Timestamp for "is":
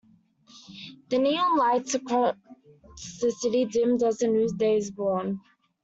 4.77-4.89